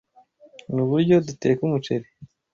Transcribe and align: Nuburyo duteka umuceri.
Nuburyo 0.73 1.15
duteka 1.27 1.61
umuceri. 1.67 2.07